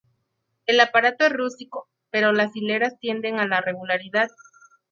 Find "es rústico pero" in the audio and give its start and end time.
1.27-2.31